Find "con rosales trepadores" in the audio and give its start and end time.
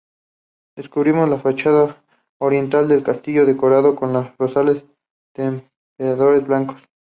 3.95-6.47